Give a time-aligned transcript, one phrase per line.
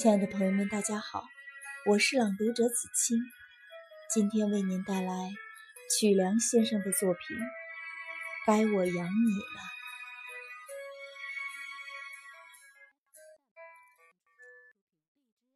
[0.00, 1.26] 亲爱的朋友们，大家好，
[1.84, 3.18] 我是朗读者子清，
[4.08, 5.30] 今天为您带来
[5.90, 7.36] 曲梁先生的作品
[8.46, 9.04] 《该我养你了》。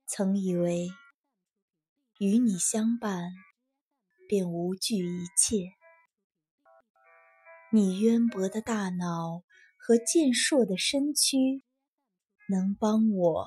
[0.07, 0.91] 曾以为
[2.19, 3.31] 与你相伴
[4.29, 5.73] 便无惧一切，
[7.71, 9.43] 你渊博的大脑
[9.79, 11.65] 和健硕的身躯
[12.51, 13.47] 能帮我。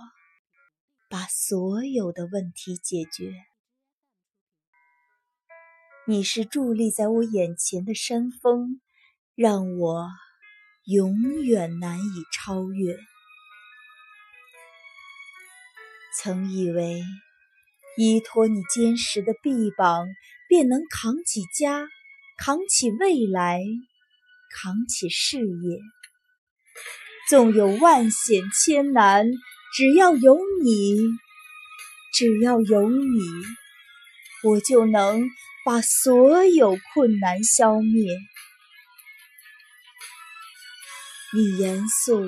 [1.10, 3.34] 把所有的问题解决。
[6.06, 8.82] 你是伫立在我眼前的山峰，
[9.36, 10.10] 让我
[10.86, 12.98] 永远难以超越。
[16.20, 17.02] 曾以为
[17.98, 20.08] 依托你坚实的臂膀，
[20.50, 21.88] 便能扛起家，
[22.38, 23.62] 扛起未来，
[24.62, 25.80] 扛起事业。
[27.30, 29.26] 纵有万险千难。
[29.76, 30.98] 只要有你，
[32.14, 33.20] 只要有你，
[34.44, 35.30] 我就能
[35.66, 38.18] 把所有困难消灭。
[41.34, 42.24] 你严肃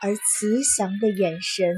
[0.00, 1.76] 而慈祥的眼神，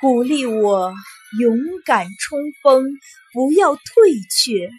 [0.00, 0.94] 鼓励我
[1.38, 2.84] 勇敢冲锋，
[3.32, 3.82] 不要退
[4.30, 4.70] 却。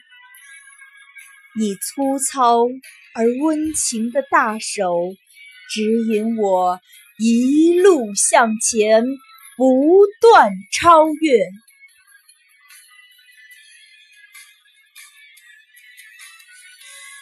[1.58, 2.64] 你粗糙
[3.14, 4.94] 而温情的大手，
[5.70, 6.80] 指引我
[7.18, 9.04] 一路向前。
[9.58, 11.38] 不断超越。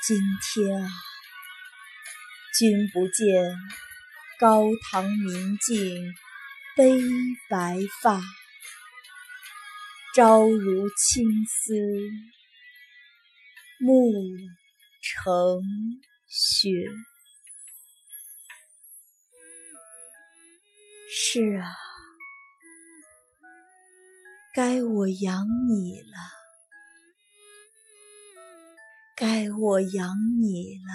[0.08, 0.89] 今天啊，
[2.58, 3.55] 君不见
[4.39, 6.16] 高堂明镜
[6.75, 7.00] 悲
[7.47, 8.19] 白发，
[10.16, 11.75] 朝如青丝
[13.78, 14.11] 暮
[15.03, 15.61] 成
[16.28, 16.69] 雪。
[21.33, 21.66] 是啊。
[24.53, 26.17] 该我养你了，
[29.16, 30.94] 该我养你了，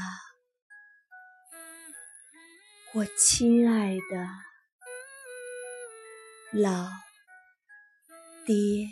[2.94, 4.28] 我亲爱的
[6.52, 6.88] 老
[8.46, 8.86] 爹。